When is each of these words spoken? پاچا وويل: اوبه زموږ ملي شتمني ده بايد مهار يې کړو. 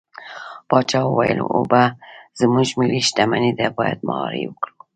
پاچا 0.69 1.01
وويل: 1.05 1.39
اوبه 1.55 1.83
زموږ 2.39 2.67
ملي 2.79 3.01
شتمني 3.07 3.51
ده 3.59 3.67
بايد 3.77 3.99
مهار 4.07 4.33
يې 4.41 4.47
کړو. 4.61 4.75